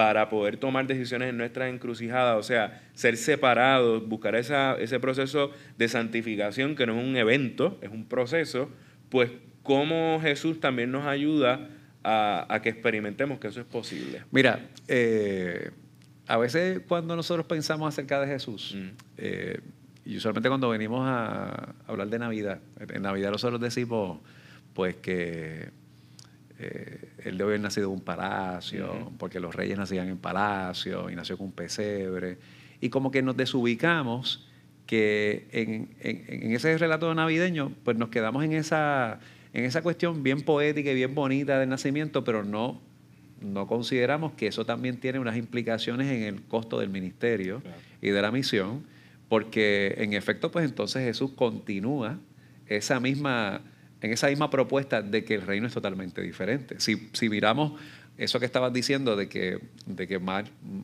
para 0.00 0.30
poder 0.30 0.56
tomar 0.56 0.86
decisiones 0.86 1.28
en 1.28 1.36
nuestras 1.36 1.68
encrucijadas, 1.68 2.38
o 2.38 2.42
sea, 2.42 2.80
ser 2.94 3.18
separados, 3.18 4.08
buscar 4.08 4.34
esa, 4.34 4.76
ese 4.80 4.98
proceso 4.98 5.50
de 5.76 5.88
santificación 5.88 6.74
que 6.74 6.86
no 6.86 6.98
es 6.98 7.06
un 7.06 7.18
evento, 7.18 7.78
es 7.82 7.90
un 7.90 8.06
proceso, 8.06 8.70
pues 9.10 9.30
cómo 9.62 10.18
Jesús 10.22 10.58
también 10.58 10.90
nos 10.90 11.04
ayuda 11.04 11.68
a, 12.02 12.60
que 12.62 12.70
experimentemos 12.70 13.38
que 13.40 13.48
eso 13.48 13.60
es 13.60 13.66
posible. 13.66 14.22
Mira, 14.30 14.70
eh, 14.88 15.70
a 16.26 16.38
veces 16.38 16.80
cuando 16.88 17.14
nosotros 17.14 17.44
pensamos 17.44 17.86
acerca 17.86 18.22
de 18.22 18.26
Jesús, 18.26 18.74
mm. 18.74 18.88
eh, 19.18 19.60
y 20.06 20.16
usualmente 20.16 20.48
cuando 20.48 20.70
venimos 20.70 21.02
a 21.04 21.74
hablar 21.86 22.08
de 22.08 22.18
Navidad, 22.18 22.58
en 22.88 23.02
Navidad 23.02 23.32
nosotros 23.32 23.60
decimos 23.60 24.18
pues 24.72 24.96
que 24.96 25.68
eh, 26.62 27.08
él 27.24 27.38
debe 27.38 27.50
haber 27.50 27.60
nacido 27.60 27.86
en 27.86 27.94
un 27.94 28.00
palacio, 28.02 29.12
porque 29.18 29.40
los 29.40 29.54
reyes 29.54 29.78
nacían 29.78 30.08
en 30.08 30.18
palacio 30.18 31.08
y 31.08 31.16
nació 31.16 31.38
con 31.38 31.46
un 31.46 31.52
pesebre. 31.52 32.36
Y 32.82 32.90
como 32.90 33.10
que 33.10 33.22
nos 33.22 33.34
desubicamos 33.34 34.46
que 34.84 35.46
en, 35.52 35.88
en, 36.00 36.52
ese 36.52 36.76
relato 36.76 37.14
navideño, 37.14 37.72
pues 37.82 37.96
nos 37.96 38.10
quedamos 38.10 38.44
en 38.44 38.52
esa, 38.52 39.20
en 39.54 39.64
esa 39.64 39.80
cuestión 39.80 40.22
bien 40.22 40.42
poética 40.42 40.90
y 40.90 40.94
bien 40.94 41.14
bonita 41.14 41.58
del 41.58 41.70
nacimiento, 41.70 42.24
pero 42.24 42.44
no, 42.44 42.78
no 43.40 43.66
consideramos 43.66 44.32
que 44.32 44.48
eso 44.48 44.66
también 44.66 45.00
tiene 45.00 45.18
unas 45.18 45.38
implicaciones 45.38 46.08
en 46.08 46.24
el 46.24 46.42
costo 46.42 46.78
del 46.78 46.90
ministerio 46.90 47.62
y 48.02 48.10
de 48.10 48.20
la 48.20 48.30
misión, 48.30 48.84
porque 49.30 49.94
en 49.96 50.12
efecto, 50.12 50.50
pues 50.50 50.66
entonces 50.66 51.04
Jesús 51.04 51.30
continúa 51.34 52.18
esa 52.66 53.00
misma 53.00 53.62
en 54.00 54.12
esa 54.12 54.28
misma 54.28 54.50
propuesta 54.50 55.02
de 55.02 55.24
que 55.24 55.34
el 55.34 55.42
reino 55.42 55.66
es 55.66 55.74
totalmente 55.74 56.22
diferente. 56.22 56.80
Si, 56.80 57.10
si 57.12 57.28
miramos 57.28 57.72
eso 58.20 58.38
que 58.38 58.46
estabas 58.46 58.72
diciendo 58.72 59.16
de 59.16 59.28
que, 59.28 59.60
de 59.86 60.06
que 60.06 60.18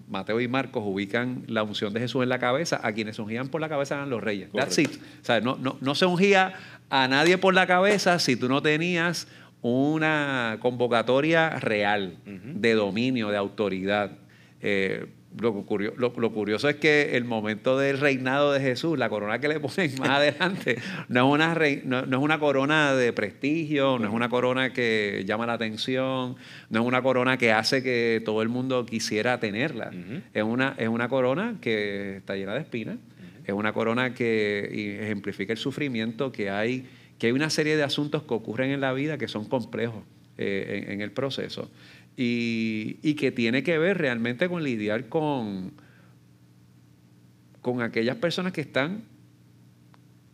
Mateo 0.09 0.41
y 0.41 0.49
Marcos 0.49 0.83
ubican 0.87 1.45
la 1.49 1.63
unción 1.63 1.93
de 1.93 2.01
Jesús 2.01 2.23
en 2.23 2.31
la 2.31 2.39
cabeza, 2.39 2.81
a 2.83 2.93
quienes 2.93 3.19
ungían 3.19 3.49
por 3.49 3.61
la 3.61 3.69
cabeza 3.69 3.97
eran 3.97 4.09
los 4.09 4.23
reyes. 4.23 4.51
That's 4.53 4.79
O 4.79 5.25
sea, 5.25 5.41
no, 5.41 5.57
no, 5.57 5.77
no 5.81 5.95
se 5.95 6.07
ungía 6.07 6.55
a 6.89 7.09
nadie 7.09 7.37
por 7.37 7.53
la 7.53 7.67
cabeza 7.67 8.19
si 8.19 8.37
tú 8.37 8.49
no 8.49 8.63
tenías 8.63 9.29
una 9.61 10.59
convocatoria 10.61 11.51
real 11.51 12.19
de 12.25 12.73
dominio, 12.75 13.29
de 13.29 13.37
autoridad. 13.37 14.13
Eh, 14.61 15.07
lo, 15.39 16.33
curioso 16.33 16.69
es 16.69 16.77
que 16.77 17.17
el 17.17 17.25
momento 17.25 17.79
del 17.79 17.99
reinado 17.99 18.53
de 18.53 18.61
Jesús, 18.61 18.99
la 18.99 19.09
corona 19.09 19.39
que 19.39 19.49
le 19.49 19.61
ponen 19.61 19.93
más 19.99 20.11
adelante, 20.11 20.79
no 21.09 21.27
es, 21.27 21.35
una 21.35 21.55
no, 21.85 22.01
es 22.01 22.23
una 22.23 22.39
corona 22.39 22.95
de 22.95 23.13
prestigio, 23.13 23.99
no 23.99 24.09
es 24.09 24.15
una 24.15 24.29
corona 24.29 24.73
que 24.73 25.25
llama 25.27 25.47
la 25.47 25.55
atención, 25.55 26.37
no 26.71 26.81
es 26.81 26.87
una 26.87 27.03
corona 27.03 27.37
que 27.37 27.53
hace 27.53 27.83
que 27.83 28.23
todo 28.25 28.43
el 28.43 28.49
mundo 28.49 28.87
quisiera 28.87 29.39
tenerla. 29.39 29.91
es, 30.33 30.43
una, 30.43 30.75
es 30.79 30.89
una 30.89 31.09
corona 31.09 31.57
que 31.61 32.17
está 32.17 32.37
llena 32.37 32.55
de 32.55 32.61
espinas, 32.61 32.97
es 33.45 33.53
una 33.53 33.73
corona 33.73 34.15
que 34.15 35.01
ejemplifica 35.03 35.53
el 35.53 35.59
sufrimiento 35.59 36.33
que 36.33 36.51
hay, 36.51 36.87
que 37.19 37.27
hay 37.27 37.33
una 37.33 37.51
serie 37.51 37.77
de 37.77 37.83
asuntos 37.83 38.23
que 38.23 38.35
ocurren 38.35 38.71
en 38.71 38.81
la 38.81 38.93
vida 38.93 39.19
que 39.19 39.29
son 39.29 39.45
complejos 39.45 40.03
eh, 40.39 40.87
en 40.89 41.01
el 41.01 41.13
proceso 41.13 41.71
y, 42.17 43.15
que 43.15 43.31
tiene 43.31 43.63
que 43.63 43.79
ver 43.79 43.99
realmente 43.99 44.49
con 44.49 44.63
lidiar 44.63 45.09
con, 45.09 45.73
con 47.61 47.83
aquellas 47.83 48.17
personas 48.17 48.53
que 48.53 48.63
están 48.63 49.05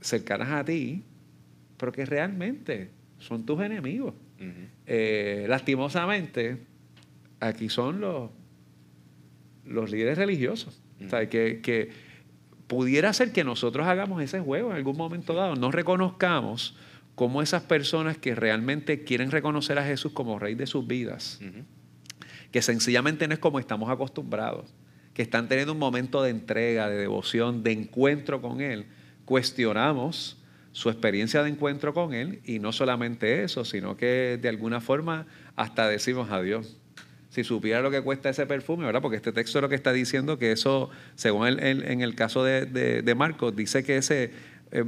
cercanas 0.01 0.51
a 0.51 0.65
ti, 0.65 1.03
pero 1.77 1.93
que 1.93 2.07
realmente 2.07 2.91
son 3.19 3.45
tus 3.45 3.61
enemigos. 3.61 4.15
Eh, 4.87 5.47
lastimosamente, 5.49 6.59
aquí 7.39 7.69
son 7.69 8.01
los, 8.01 8.31
los 9.65 9.91
líderes 9.91 10.19
religiosos. 10.19 10.83
que, 11.31 11.61
que, 11.63 12.13
pudiera 12.67 13.13
ser 13.13 13.33
que 13.33 13.45
nosotros 13.45 13.87
hagamos 13.87 14.23
ese 14.23 14.41
juego 14.41 14.71
en 14.71 14.77
algún 14.77 14.97
momento 14.97 15.35
dado, 15.35 15.57
no 15.57 15.71
reconozcamos 15.71 16.75
como 17.15 17.43
esas 17.43 17.63
personas 17.63 18.17
que 18.17 18.35
realmente 18.35 19.05
quieren 19.05 19.31
reconocer 19.31 19.79
a 19.79 19.85
Jesús 19.85 20.13
como 20.13 20.39
rey 20.39 20.55
de 20.55 20.67
sus 20.67 20.87
vidas, 20.87 21.41
que 22.51 22.63
sencillamente 22.63 23.29
no 23.29 23.35
es 23.35 23.41
como 23.41 23.59
estamos 23.59 23.91
acostumbrados, 23.91 24.73
que 25.15 25.23
están 25.23 25.49
teniendo 25.49 25.73
un 25.73 25.79
momento 25.79 26.23
de 26.23 26.31
entrega, 26.31 26.89
de 26.89 26.97
devoción, 26.97 27.63
de 27.63 27.73
encuentro 27.73 28.41
con 28.41 28.61
Él, 28.61 28.87
cuestionamos 29.25 30.39
su 30.73 30.89
experiencia 30.89 31.43
de 31.43 31.51
encuentro 31.51 31.93
con 31.93 32.15
Él 32.15 32.41
y 32.45 32.59
no 32.59 32.73
solamente 32.73 33.45
eso, 33.45 33.65
sino 33.65 33.97
que 33.97 34.39
de 34.41 34.49
alguna 34.49 34.81
forma 34.81 35.27
hasta 35.55 35.87
decimos 35.87 36.31
adiós. 36.31 36.79
Si 37.29 37.45
supiera 37.45 37.81
lo 37.81 37.91
que 37.91 38.03
cuesta 38.03 38.29
ese 38.29 38.45
perfume, 38.47 38.85
¿verdad? 38.85 39.01
Porque 39.01 39.17
este 39.17 39.33
texto 39.33 39.61
lo 39.61 39.71
que 39.71 39.75
está 39.75 39.93
diciendo 39.93 40.39
que 40.39 40.53
eso, 40.53 40.91
según 41.15 41.47
el, 41.47 41.61
en 41.61 42.01
el 42.03 42.15
caso 42.15 42.45
de, 42.45 42.67
de 42.67 43.15
Marcos, 43.15 43.57
dice 43.57 43.85
que 43.85 43.97
ese 43.97 44.33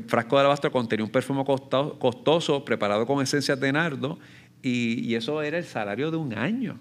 frasco 0.06 0.36
de 0.36 0.40
alabastro 0.40 0.70
contenía 0.72 1.04
un 1.04 1.10
perfume 1.10 1.44
costoso, 1.44 2.64
preparado 2.64 3.06
con 3.06 3.22
esencias 3.22 3.58
de 3.60 3.72
nardo, 3.72 4.18
y, 4.62 5.14
eso 5.14 5.42
era 5.42 5.58
el 5.58 5.64
salario 5.64 6.10
de 6.10 6.16
un 6.16 6.32
año. 6.36 6.80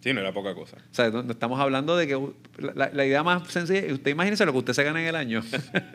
Sí, 0.00 0.12
no 0.12 0.20
era 0.20 0.32
poca 0.32 0.54
cosa. 0.54 0.76
O 0.76 0.94
sea, 0.94 1.10
estamos 1.28 1.58
hablando 1.58 1.96
de 1.96 2.06
que 2.06 2.16
la, 2.74 3.04
idea 3.04 3.24
más 3.24 3.48
sencilla, 3.48 3.92
usted 3.92 4.12
imagínese 4.12 4.46
lo 4.46 4.52
que 4.52 4.58
usted 4.58 4.72
se 4.72 4.84
gana 4.84 5.02
en 5.02 5.08
el 5.08 5.16
año, 5.16 5.42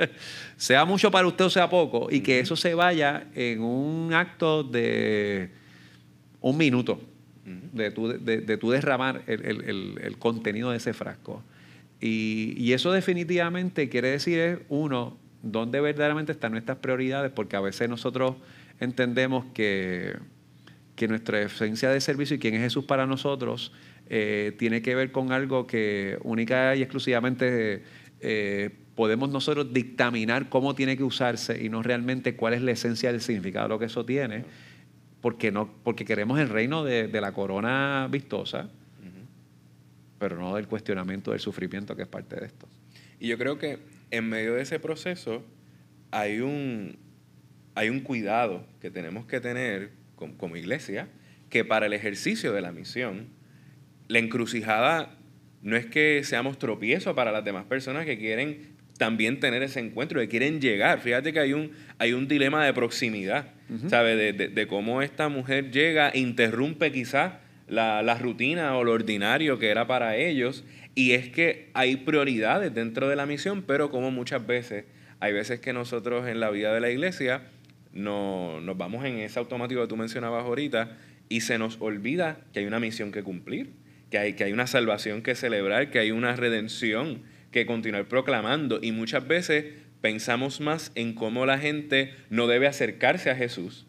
sea 0.58 0.84
mucho 0.84 1.10
para 1.12 1.25
usted 1.27 1.46
o 1.46 1.50
sea 1.50 1.70
poco, 1.70 2.10
y 2.12 2.20
que 2.20 2.41
eso 2.41 2.58
se 2.58 2.74
vaya 2.74 3.27
en 3.36 3.62
un 3.62 4.13
acto 4.13 4.63
de 4.63 5.51
un 6.41 6.58
minuto, 6.58 7.00
de, 7.72 7.91
tu, 7.91 8.10
de, 8.10 8.41
derramar 8.41 9.24
el, 9.27 10.15
contenido 10.20 10.72
de 10.72 10.77
ese 10.77 10.94
frasco. 10.94 11.41
Y, 12.01 12.56
y, 12.58 12.74
eso 12.74 12.91
definitivamente 12.91 13.88
quiere 13.88 14.10
decir, 14.10 14.65
uno, 14.68 15.21
dónde 15.43 15.81
verdaderamente 15.81 16.31
están 16.31 16.51
nuestras 16.51 16.77
prioridades, 16.77 17.31
porque 17.31 17.55
a 17.55 17.62
veces 17.62 17.89
nosotros 17.89 18.36
entendemos 18.79 19.45
que, 19.53 20.15
que 20.95 21.07
nuestra 21.07 21.41
esencia 21.41 21.89
de 21.89 22.01
servicio 22.01 22.36
y 22.36 22.39
quién 22.39 22.55
es 22.55 22.62
Jesús 22.62 22.86
para 22.86 23.05
nosotros 23.05 23.71
eh, 24.10 24.55
tiene 24.57 24.81
que 24.81 24.95
ver 24.95 25.12
con 25.12 25.31
algo 25.31 25.67
que 25.67 26.17
única 26.24 26.75
y 26.75 26.81
exclusivamente 26.81 27.83
eh, 28.19 28.69
podemos 28.95 29.29
nosotros 29.29 29.74
dictaminar 29.74 30.50
cómo 30.50 30.75
tiene 30.75 30.98
que 30.98 31.03
usarse 31.03 31.63
y 31.63 31.69
no 31.69 31.81
realmente 31.81 32.36
cuál 32.36 32.53
es 32.53 32.62
la 32.62 32.71
esencia 32.71 33.12
del 33.12 33.21
significado 33.21 33.67
de 33.67 33.69
lo 33.69 33.79
que 33.79 33.86
eso 33.86 34.05
tiene, 34.05 34.43
porque, 35.21 35.51
no, 35.51 35.71
porque 35.83 36.03
queremos 36.03 36.39
el 36.39 36.50
reino 36.50 36.83
de, 36.83 37.07
de 37.07 37.21
la 37.21 37.31
corona 37.31 38.07
vistosa, 38.12 38.69
pero 40.19 40.38
no 40.38 40.55
del 40.55 40.67
cuestionamiento 40.67 41.31
del 41.31 41.39
sufrimiento 41.39 41.95
que 41.95 42.03
es 42.03 42.07
parte 42.07 42.36
de 42.36 42.45
esto. 42.45 42.67
Y 43.19 43.27
yo 43.27 43.38
creo 43.38 43.57
que 43.57 43.79
en 44.12 44.30
medio 44.30 44.56
de 44.56 44.62
ese 44.62 44.80
proceso 44.80 45.44
hay 46.12 46.41
un, 46.41 46.98
hay 47.74 47.89
un 47.89 48.01
cuidado 48.01 48.65
que 48.82 48.91
tenemos 48.91 49.25
que 49.25 49.39
tener 49.39 49.91
como, 50.15 50.56
iglesia, 50.56 51.08
que 51.50 51.65
para 51.65 51.88
el 51.88 51.94
ejercicio 51.94 52.53
de 52.53 52.62
la 52.62 52.72
misión, 52.72 53.30
la 54.08 54.20
encrucijada 54.20 55.18
no 55.63 55.75
es 55.75 55.86
que 55.88 56.22
seamos 56.24 56.60
tropiezo 56.60 57.15
para 57.15 57.32
las 57.32 57.44
demás 57.44 57.65
personas 57.65 58.06
que 58.06 58.18
quieren 58.18 58.75
también 58.98 59.39
tener 59.39 59.63
ese 59.63 59.80
encuentro, 59.80 60.20
que 60.20 60.27
quieren 60.27 60.62
llegar. 60.62 61.00
Fíjate 61.00 61.34
que 61.34 61.39
hay 61.39 61.53
un, 61.53 61.72
hay 61.98 62.13
un 62.13 62.27
dilema 62.27 62.63
de 62.63 62.74
proximidad, 62.74 63.48
¿sabes? 63.88 64.38
De, 64.38 64.68
cómo 64.68 65.01
esta 65.01 65.27
mujer 65.27 65.72
llega, 65.72 66.12
interrumpe 66.13 66.91
quizás 66.91 67.34
la, 67.68 68.03
la, 68.03 68.15
rutina 68.15 68.77
o 68.77 68.84
lo 68.84 68.91
ordinario 68.91 69.58
que 69.58 69.70
era 69.70 69.88
para 69.88 70.18
ellos 70.18 70.63
y 70.95 71.13
es 71.13 71.29
que 71.29 71.69
hay 71.74 71.98
prioridades 71.98 72.74
dentro 72.74 73.07
de 73.07 73.15
la 73.15 73.25
misión, 73.25 73.63
pero 73.63 73.91
como 73.91 74.12
muchas 74.12 74.45
veces, 74.45 74.86
hay 75.19 75.33
veces 75.33 75.60
que 75.60 75.74
nosotros 75.74 76.27
en 76.27 76.39
la 76.39 76.50
vida 76.50 76.74
de 76.74 76.81
la 76.81 76.89
iglesia 76.89 77.43
no, 77.93 78.60
nos 78.62 78.77
vamos 78.77 79.05
en 79.05 79.19
ese 79.19 79.39
automático 79.39 79.81
que 79.81 79.88
tú 79.88 79.98
mencionabas 79.98 80.43
ahorita 80.43 80.98
y 81.29 81.41
se 81.41 81.57
nos 81.57 81.79
olvida 81.79 82.41
que 82.53 82.60
hay 82.60 82.65
una 82.65 82.79
misión 82.79 83.12
que 83.12 83.24
cumplir, 83.24 83.71
que 84.10 84.17
hay, 84.17 84.33
que 84.33 84.43
hay 84.43 84.51
una 84.51 84.67
salvación 84.67 85.21
que 85.21 85.36
celebrar, 85.36 85.89
que 85.91 86.00
hay 86.00 86.12
una 86.12 86.36
redención 86.36 87.21
que 87.51 87.65
continuar 87.65 88.05
proclamando. 88.05 88.79
Y 88.81 88.91
muchas 88.91 89.27
veces 89.27 89.65
pensamos 90.01 90.60
más 90.60 90.91
en 90.95 91.13
cómo 91.13 91.45
la 91.45 91.57
gente 91.57 92.13
no 92.29 92.48
debe 92.48 92.67
acercarse 92.67 93.29
a 93.29 93.36
Jesús 93.36 93.88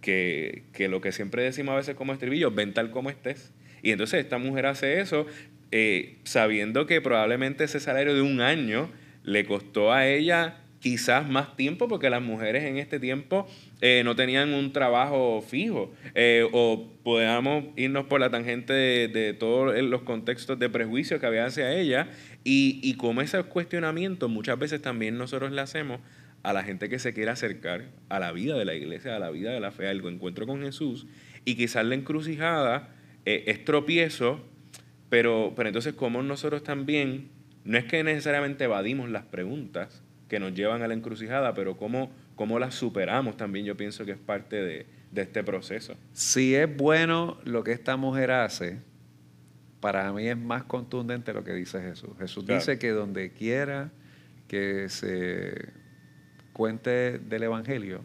que, 0.00 0.64
que 0.72 0.88
lo 0.88 1.00
que 1.00 1.10
siempre 1.10 1.42
decimos 1.42 1.72
a 1.72 1.76
veces 1.76 1.96
como 1.96 2.12
estribillo, 2.12 2.52
ven 2.52 2.72
tal 2.72 2.90
como 2.92 3.10
estés. 3.10 3.52
Y 3.82 3.90
entonces 3.90 4.20
esta 4.20 4.38
mujer 4.38 4.66
hace 4.66 5.00
eso 5.00 5.26
eh, 5.72 6.18
sabiendo 6.24 6.86
que 6.86 7.00
probablemente 7.00 7.64
ese 7.64 7.80
salario 7.80 8.14
de 8.14 8.22
un 8.22 8.40
año 8.40 8.88
le 9.24 9.44
costó 9.44 9.92
a 9.92 10.06
ella 10.06 10.58
quizás 10.78 11.28
más 11.28 11.56
tiempo 11.56 11.88
porque 11.88 12.08
las 12.08 12.22
mujeres 12.22 12.62
en 12.62 12.76
este 12.76 13.00
tiempo 13.00 13.48
eh, 13.80 14.02
no 14.04 14.14
tenían 14.14 14.54
un 14.54 14.72
trabajo 14.72 15.42
fijo 15.42 15.92
eh, 16.14 16.48
o 16.52 16.88
podamos 17.02 17.64
irnos 17.74 18.06
por 18.06 18.20
la 18.20 18.30
tangente 18.30 18.72
de, 18.72 19.32
todos 19.32 19.76
los 19.82 20.02
contextos 20.02 20.56
de 20.60 20.68
prejuicio 20.68 21.18
que 21.18 21.26
había 21.26 21.46
hacia 21.46 21.72
ella 21.72 22.08
y, 22.44 22.78
y 22.84 22.94
como 22.94 23.20
ese 23.20 23.42
cuestionamiento 23.42 24.28
muchas 24.28 24.60
veces 24.60 24.80
también 24.80 25.18
nosotros 25.18 25.50
le 25.50 25.60
hacemos 25.60 26.00
a 26.44 26.52
la 26.52 26.62
gente 26.62 26.88
que 26.88 27.00
se 27.00 27.12
quiere 27.12 27.32
acercar 27.32 27.86
a 28.08 28.20
la 28.20 28.30
vida 28.30 28.56
de 28.56 28.64
la 28.64 28.74
iglesia, 28.74 29.16
a 29.16 29.18
la 29.18 29.30
vida 29.30 29.50
de 29.50 29.58
la 29.58 29.72
fe, 29.72 29.88
al 29.88 30.06
encuentro 30.06 30.46
con 30.46 30.62
Jesús 30.62 31.08
y 31.44 31.56
quizás 31.56 31.84
la 31.84 31.96
encrucijada 31.96 32.90
es 33.24 33.64
tropiezo 33.64 34.40
pero, 35.08 35.52
pero 35.54 35.68
entonces, 35.68 35.94
como 35.94 36.22
nosotros 36.22 36.62
también, 36.62 37.28
no 37.64 37.78
es 37.78 37.84
que 37.84 38.02
necesariamente 38.02 38.64
evadimos 38.64 39.10
las 39.10 39.24
preguntas 39.24 40.02
que 40.28 40.40
nos 40.40 40.54
llevan 40.54 40.82
a 40.82 40.88
la 40.88 40.94
encrucijada, 40.94 41.54
pero 41.54 41.76
cómo, 41.76 42.10
cómo 42.34 42.58
las 42.58 42.74
superamos 42.74 43.36
también 43.36 43.64
yo 43.64 43.76
pienso 43.76 44.04
que 44.04 44.12
es 44.12 44.18
parte 44.18 44.56
de, 44.62 44.86
este 45.14 45.42
proceso. 45.42 45.96
Si 46.12 46.54
es 46.54 46.76
bueno 46.76 47.38
lo 47.44 47.64
que 47.64 47.72
esta 47.72 47.96
mujer 47.96 48.32
hace, 48.32 48.80
para 49.80 50.12
mí 50.12 50.28
es 50.28 50.36
más 50.36 50.64
contundente 50.64 51.32
lo 51.32 51.42
que 51.42 51.54
dice 51.54 51.80
Jesús. 51.80 52.10
Jesús 52.18 52.44
dice 52.46 52.78
que 52.78 52.90
donde 52.90 53.30
quiera 53.30 53.90
que 54.46 54.90
se 54.90 55.70
cuente 56.52 57.18
del 57.18 57.44
Evangelio, 57.44 58.02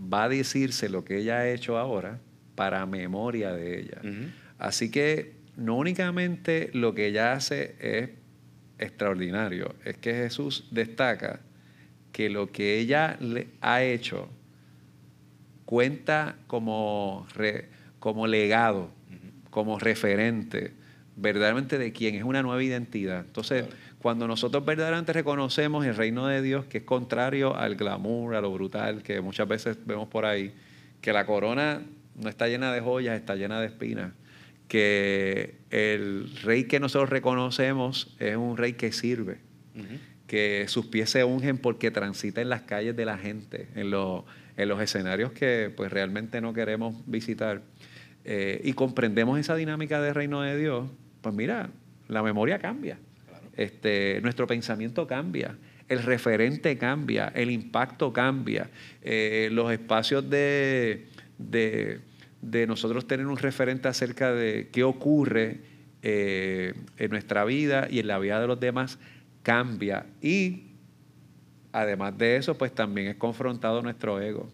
va 0.00 0.24
a 0.24 0.28
decirse 0.30 0.88
lo 0.88 1.04
que 1.04 1.18
ella 1.18 1.38
ha 1.38 1.48
hecho 1.50 1.76
ahora 1.76 2.18
para 2.54 2.86
memoria 2.86 3.52
de 3.52 3.80
ella. 3.80 4.00
Así 4.58 4.90
que 4.90 5.39
no 5.60 5.76
únicamente 5.76 6.70
lo 6.72 6.94
que 6.94 7.06
ella 7.06 7.34
hace 7.34 7.76
es 7.80 8.10
extraordinario, 8.78 9.74
es 9.84 9.98
que 9.98 10.14
Jesús 10.14 10.66
destaca 10.70 11.40
que 12.12 12.30
lo 12.30 12.50
que 12.50 12.78
ella 12.78 13.18
le 13.20 13.48
ha 13.60 13.82
hecho 13.82 14.30
cuenta 15.66 16.36
como, 16.46 17.26
como 17.98 18.26
legado, 18.26 18.90
como 19.50 19.78
referente, 19.78 20.72
verdaderamente 21.16 21.76
de 21.76 21.92
quién 21.92 22.14
es 22.14 22.24
una 22.24 22.42
nueva 22.42 22.62
identidad. 22.62 23.26
Entonces, 23.26 23.66
cuando 24.00 24.26
nosotros 24.26 24.64
verdaderamente 24.64 25.12
reconocemos 25.12 25.84
el 25.84 25.94
reino 25.94 26.26
de 26.26 26.40
Dios, 26.40 26.64
que 26.64 26.78
es 26.78 26.84
contrario 26.84 27.54
al 27.54 27.76
glamour, 27.76 28.34
a 28.34 28.40
lo 28.40 28.50
brutal 28.50 29.02
que 29.02 29.20
muchas 29.20 29.46
veces 29.46 29.76
vemos 29.84 30.08
por 30.08 30.24
ahí, 30.24 30.54
que 31.02 31.12
la 31.12 31.26
corona 31.26 31.82
no 32.16 32.30
está 32.30 32.48
llena 32.48 32.72
de 32.72 32.80
joyas, 32.80 33.14
está 33.14 33.36
llena 33.36 33.60
de 33.60 33.66
espinas 33.66 34.12
que 34.70 35.56
el 35.70 36.30
rey 36.44 36.62
que 36.62 36.78
nosotros 36.78 37.10
reconocemos 37.10 38.14
es 38.20 38.36
un 38.36 38.56
rey 38.56 38.74
que 38.74 38.92
sirve, 38.92 39.38
que 40.28 40.66
sus 40.68 40.86
pies 40.86 41.10
se 41.10 41.24
ungen 41.24 41.58
porque 41.58 41.90
transita 41.90 42.40
en 42.40 42.50
las 42.50 42.62
calles 42.62 42.94
de 42.94 43.04
la 43.04 43.18
gente, 43.18 43.66
en, 43.74 43.92
en 44.56 44.68
los 44.68 44.80
escenarios 44.80 45.32
que 45.32 45.72
pues 45.76 45.90
realmente 45.90 46.40
no 46.40 46.54
queremos 46.54 46.94
visitar. 47.06 47.62
Eh, 48.24 48.60
y 48.62 48.74
comprendemos 48.74 49.40
esa 49.40 49.56
dinámica 49.56 50.00
del 50.00 50.14
reino 50.14 50.40
de 50.42 50.56
Dios, 50.56 50.88
pues 51.20 51.34
mira, 51.34 51.70
la 52.06 52.22
memoria 52.22 52.60
cambia, 52.60 52.96
este, 53.56 54.20
nuestro 54.22 54.46
pensamiento 54.46 55.04
cambia, 55.08 55.56
el 55.88 56.00
referente 56.04 56.78
cambia, 56.78 57.32
el 57.34 57.50
impacto 57.50 58.12
cambia, 58.12 58.70
eh, 59.02 59.48
los 59.50 59.72
espacios 59.72 60.30
de, 60.30 61.08
de, 61.38 62.02
nosotros 62.42 63.06
tener 63.06 63.26
un 63.26 63.36
referente 63.36 63.88
acerca 63.88 64.32
de 64.32 64.68
qué 64.72 64.84
ocurre 64.84 65.60
eh, 66.02 66.74
en 66.96 67.10
nuestra 67.10 67.44
vida 67.44 67.86
y 67.90 67.98
en 67.98 68.06
la 68.06 68.18
vida 68.18 68.40
de 68.40 68.46
los 68.46 68.58
demás 68.58 68.98
cambia. 69.42 70.06
Y 70.22 70.70
además 71.72 72.16
de 72.16 72.36
eso, 72.36 72.56
pues 72.56 72.74
también 72.74 73.08
es 73.08 73.16
confrontado 73.16 73.82
nuestro 73.82 74.20
ego, 74.20 74.48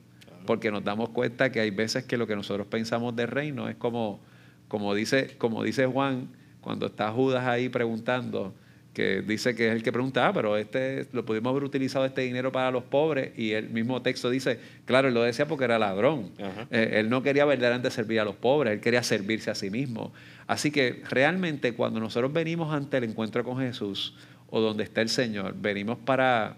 porque 0.46 0.70
nos 0.70 0.84
damos 0.84 1.10
cuenta 1.10 1.50
que 1.52 1.60
hay 1.60 1.70
veces 1.70 2.04
que 2.04 2.16
lo 2.16 2.26
que 2.26 2.36
nosotros 2.36 2.66
pensamos 2.66 3.14
de 3.14 3.26
reino 3.26 3.68
es 3.68 3.76
como, 3.76 4.20
como, 4.68 4.94
dice, 4.94 5.36
como 5.38 5.62
dice 5.62 5.86
Juan, 5.86 6.28
cuando 6.60 6.86
está 6.86 7.10
Judas 7.12 7.46
ahí 7.46 7.68
preguntando, 7.68 8.54
que 8.96 9.20
dice 9.20 9.54
que 9.54 9.68
es 9.68 9.74
el 9.74 9.82
que 9.82 9.92
pregunta, 9.92 10.26
ah, 10.26 10.32
pero 10.32 10.56
este 10.56 11.06
lo 11.12 11.26
pudimos 11.26 11.50
haber 11.50 11.64
utilizado 11.64 12.06
este 12.06 12.22
dinero 12.22 12.50
para 12.50 12.70
los 12.70 12.82
pobres, 12.84 13.38
y 13.38 13.52
el 13.52 13.68
mismo 13.68 14.00
texto 14.00 14.30
dice, 14.30 14.58
claro, 14.86 15.08
él 15.08 15.12
lo 15.12 15.22
decía 15.22 15.46
porque 15.46 15.66
era 15.66 15.78
ladrón. 15.78 16.30
Eh, 16.70 16.92
él 16.94 17.10
no 17.10 17.22
quería 17.22 17.44
verdaderamente 17.44 17.90
servir 17.90 18.20
a 18.20 18.24
los 18.24 18.36
pobres, 18.36 18.72
él 18.72 18.80
quería 18.80 19.02
servirse 19.02 19.50
a 19.50 19.54
sí 19.54 19.68
mismo. 19.68 20.14
Así 20.46 20.70
que 20.70 21.02
realmente 21.10 21.74
cuando 21.74 22.00
nosotros 22.00 22.32
venimos 22.32 22.72
ante 22.72 22.96
el 22.96 23.04
encuentro 23.04 23.44
con 23.44 23.58
Jesús 23.58 24.16
o 24.48 24.62
donde 24.62 24.84
está 24.84 25.02
el 25.02 25.10
Señor, 25.10 25.54
venimos 25.58 25.98
para 25.98 26.56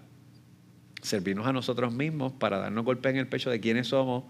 servirnos 1.03 1.45
a 1.45 1.53
nosotros 1.53 1.93
mismos, 1.93 2.35
para 2.35 2.59
darnos 2.59 2.85
golpe 2.85 3.09
en 3.09 3.17
el 3.17 3.27
pecho 3.27 3.51
de 3.51 3.59
quiénes 3.59 3.89
somos, 3.89 4.23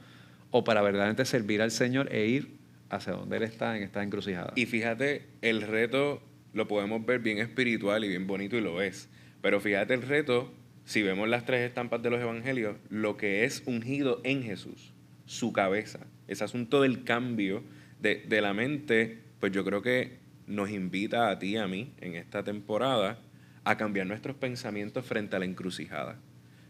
o 0.50 0.64
para 0.64 0.80
verdaderamente 0.80 1.26
servir 1.26 1.60
al 1.60 1.70
Señor 1.70 2.08
e 2.10 2.24
ir 2.26 2.56
hacia 2.88 3.12
donde 3.12 3.36
Él 3.36 3.42
está 3.42 3.76
en 3.76 3.82
esta 3.82 4.02
encrucijada. 4.02 4.54
Y 4.56 4.64
fíjate, 4.64 5.26
el 5.42 5.60
reto 5.60 6.22
lo 6.58 6.68
podemos 6.68 7.06
ver 7.06 7.20
bien 7.20 7.38
espiritual 7.38 8.04
y 8.04 8.08
bien 8.08 8.26
bonito 8.26 8.56
y 8.56 8.60
lo 8.60 8.82
es. 8.82 9.08
Pero 9.40 9.60
fíjate 9.60 9.94
el 9.94 10.02
reto, 10.02 10.52
si 10.84 11.02
vemos 11.02 11.28
las 11.28 11.46
tres 11.46 11.66
estampas 11.66 12.02
de 12.02 12.10
los 12.10 12.20
evangelios, 12.20 12.76
lo 12.90 13.16
que 13.16 13.44
es 13.44 13.62
ungido 13.64 14.20
en 14.24 14.42
Jesús, 14.42 14.92
su 15.24 15.52
cabeza, 15.52 16.00
ese 16.26 16.44
asunto 16.44 16.82
del 16.82 17.04
cambio 17.04 17.62
de, 18.00 18.26
de 18.28 18.40
la 18.42 18.52
mente, 18.52 19.18
pues 19.40 19.52
yo 19.52 19.64
creo 19.64 19.80
que 19.80 20.18
nos 20.46 20.70
invita 20.70 21.30
a 21.30 21.38
ti 21.38 21.54
y 21.54 21.56
a 21.56 21.66
mí 21.66 21.92
en 22.00 22.14
esta 22.14 22.42
temporada 22.42 23.20
a 23.64 23.76
cambiar 23.76 24.06
nuestros 24.06 24.36
pensamientos 24.36 25.04
frente 25.06 25.36
a 25.36 25.38
la 25.38 25.44
encrucijada. 25.44 26.18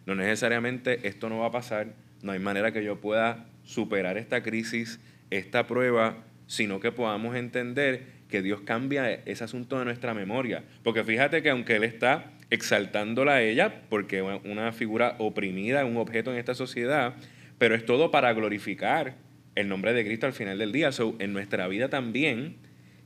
No 0.04 0.14
necesariamente 0.14 1.06
esto 1.08 1.28
no 1.28 1.38
va 1.38 1.46
a 1.46 1.52
pasar, 1.52 1.94
no 2.22 2.32
hay 2.32 2.38
manera 2.38 2.72
que 2.72 2.84
yo 2.84 3.00
pueda 3.00 3.46
superar 3.64 4.18
esta 4.18 4.42
crisis, 4.42 5.00
esta 5.30 5.66
prueba, 5.66 6.24
sino 6.48 6.80
que 6.80 6.90
podamos 6.90 7.36
entender 7.36 8.18
que 8.28 8.42
Dios 8.42 8.62
cambia 8.62 9.08
ese 9.12 9.44
asunto 9.44 9.78
de 9.78 9.84
nuestra 9.84 10.14
memoria. 10.14 10.64
Porque 10.82 11.04
fíjate 11.04 11.42
que 11.42 11.50
aunque 11.50 11.76
Él 11.76 11.84
está 11.84 12.32
exaltándola 12.50 13.34
a 13.34 13.42
ella, 13.42 13.82
porque 13.88 14.22
una 14.22 14.72
figura 14.72 15.14
oprimida, 15.18 15.84
un 15.84 15.98
objeto 15.98 16.32
en 16.32 16.38
esta 16.38 16.54
sociedad, 16.54 17.14
pero 17.58 17.76
es 17.76 17.84
todo 17.84 18.10
para 18.10 18.32
glorificar 18.32 19.14
el 19.54 19.68
nombre 19.68 19.92
de 19.92 20.04
Cristo 20.04 20.26
al 20.26 20.32
final 20.32 20.58
del 20.58 20.72
día. 20.72 20.90
So, 20.90 21.14
en 21.20 21.32
nuestra 21.32 21.68
vida 21.68 21.88
también 21.88 22.56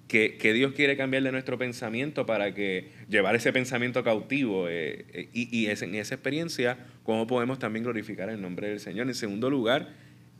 que, 0.06 0.52
Dios 0.52 0.72
quiere 0.74 0.96
cambiar 0.96 1.22
de 1.22 1.32
nuestro 1.32 1.58
pensamiento 1.58 2.26
para 2.26 2.52
que 2.54 2.90
llevar 3.08 3.34
ese 3.34 3.52
pensamiento 3.52 4.04
cautivo 4.04 4.68
eh, 4.68 5.06
eh, 5.12 5.28
y, 5.32 5.66
en 5.66 5.94
esa 5.94 6.14
experiencia, 6.14 6.78
cómo 7.02 7.26
podemos 7.26 7.58
también 7.58 7.84
glorificar 7.84 8.28
el 8.28 8.40
nombre 8.40 8.68
del 8.68 8.80
Señor. 8.80 9.06
En 9.08 9.14
segundo 9.14 9.48
lugar, 9.48 9.88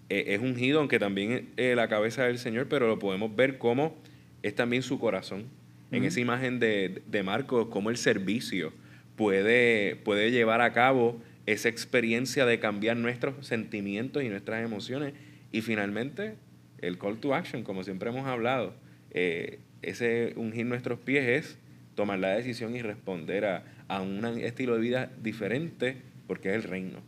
eh, 0.09 0.25
es 0.29 0.41
ungido, 0.41 0.81
aunque 0.81 0.99
también 0.99 1.51
es 1.57 1.77
la 1.77 1.89
cabeza 1.89 2.25
del 2.25 2.39
Señor, 2.39 2.69
pero 2.69 2.87
lo 2.87 2.99
podemos 2.99 3.35
ver 3.35 3.59
como 3.59 3.97
es 4.43 4.55
también 4.55 4.83
su 4.83 4.99
corazón. 4.99 5.45
En 5.91 6.05
esa 6.05 6.21
imagen 6.21 6.59
de, 6.59 7.03
de 7.07 7.23
Marcos, 7.23 7.67
cómo 7.69 7.91
el 7.91 7.99
servicio 7.99 8.73
puede, 9.15 9.97
puede 9.97 10.31
llevar 10.31 10.63
a 10.63 10.73
cabo 10.73 11.21
esa 11.45 11.69
experiencia 11.69 12.47
de 12.47 12.59
cambiar 12.59 12.97
nuestros 12.97 13.47
sentimientos 13.47 14.23
y 14.23 14.31
nuestras 14.31 14.65
emociones. 14.65 15.13
Y 15.53 15.61
finalmente, 15.61 16.37
el 16.79 16.97
call 16.97 17.19
to 17.19 17.35
action, 17.35 17.63
como 17.63 17.85
siempre 17.85 18.09
hemos 18.09 18.27
hablado 18.27 18.75
eh, 19.15 19.59
ese 19.83 20.33
ungir 20.37 20.65
nuestros 20.67 20.99
pies 20.99 21.27
es 21.27 21.59
tomar 21.95 22.19
la 22.19 22.31
decisión 22.31 22.75
y 22.75 22.83
responder 22.83 23.45
a, 23.45 23.65
un 24.01 24.25
estilo 24.25 24.75
de 24.75 24.81
vida 24.81 25.11
diferente 25.23 25.97
porque 26.27 26.49
es 26.49 26.55
el 26.55 26.63
reino. 26.63 27.01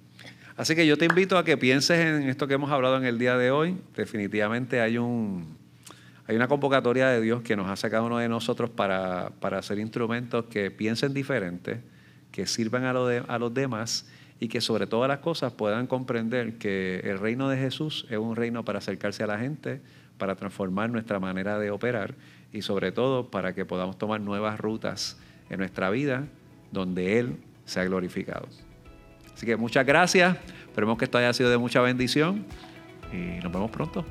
Así 0.57 0.77
que 0.77 0.87
yo 0.87 0.97
te 0.97 1.05
invito 1.05 1.37
a 1.37 1.45
que 1.45 1.57
pienses 1.57 1.99
en 1.99 2.29
esto 2.29 2.47
que 2.47 2.55
hemos 2.55 2.71
hablado 2.71 2.97
en 2.97 3.05
el 3.05 3.19
día 3.19 3.37
de 3.37 3.51
hoy. 3.51 3.77
Definitivamente 3.97 4.81
hay 4.81 4.99
un 4.99 5.57
hay 6.27 6.37
una 6.37 6.49
convocatoria 6.49 7.09
de 7.09 7.21
Dios 7.21 7.43
que 7.43 7.55
nos 7.55 7.69
ha 7.69 7.77
sacado 7.77 8.07
uno 8.07 8.19
de 8.19 8.29
nosotros 8.29 8.71
para, 8.71 9.31
para 9.41 9.59
hacer 9.59 9.79
instrumentos 9.79 10.47
que 10.47 10.71
piensen 10.71 11.13
diferente, 11.13 11.83
que 12.33 12.47
sirvan 12.47 12.85
a, 12.85 12.91
a 12.93 13.39
los 13.39 13.53
demás 13.53 14.09
y 14.41 14.49
que 14.49 14.63
sobre 14.63 14.87
todas 14.87 15.09
las 15.09 15.19
cosas 15.19 15.53
puedan 15.53 15.87
comprender 15.87 16.57
que 16.57 17.01
el 17.05 17.19
reino 17.19 17.51
de 17.51 17.59
Jesús 17.59 18.07
es 18.09 18.17
un 18.17 18.37
reino 18.37 18.65
para 18.65 18.79
acercarse 18.79 19.23
a 19.23 19.27
la 19.27 19.39
gente, 19.39 19.83
para 20.17 20.35
transformar 20.35 20.89
nuestra 20.89 21.21
manera 21.21 21.59
de 21.59 21.71
operar 21.71 22.15
y 22.53 22.63
sobre 22.63 22.91
todo 22.91 23.31
para 23.31 23.55
que 23.55 23.67
podamos 23.67 23.99
tomar 23.99 24.21
nuevas 24.23 24.59
rutas 24.59 25.19
en 25.51 25.59
nuestra 25.59 25.91
vida 25.91 26.27
donde 26.73 27.19
Él 27.19 27.37
sea 27.67 27.85
glorificado. 27.85 28.49
Así 29.35 29.47
que 29.47 29.57
muchas 29.57 29.85
gracias, 29.85 30.37
esperemos 30.67 30.97
que 30.97 31.05
esto 31.05 31.19
haya 31.19 31.33
sido 31.33 31.51
de 31.51 31.59
mucha 31.59 31.81
bendición 31.81 32.45
y 33.13 33.43
nos 33.43 33.53
vemos 33.53 33.71
pronto. 33.71 34.05